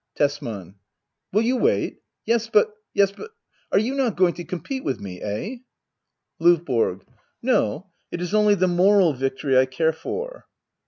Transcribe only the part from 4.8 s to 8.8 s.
with me? £h? LdVBORO. No; it is only the